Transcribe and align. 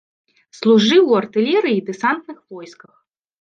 Служыў 0.59 1.03
у 1.11 1.17
артылерыі 1.19 1.77
і 1.81 1.85
дэсантных 1.91 2.41
войсках. 2.57 2.93